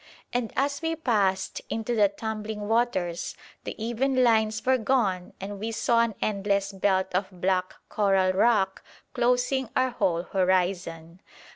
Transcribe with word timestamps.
And 0.33 0.51
as 0.55 0.81
we 0.81 0.95
passed 0.95 1.61
into 1.69 1.95
the 1.95 2.09
tumbling 2.09 2.67
waters, 2.67 3.35
the 3.65 3.75
even 3.79 4.23
lines 4.23 4.65
were 4.65 4.79
gone 4.79 5.33
and 5.39 5.59
we 5.59 5.71
saw 5.71 5.99
an 6.01 6.15
endless 6.23 6.71
belt 6.71 7.13
of 7.13 7.27
black 7.29 7.75
coral 7.87 8.31
rock 8.33 8.83
closing 9.13 9.69
our 9.75 9.91
whole 9.91 10.23
horizon. 10.23 11.21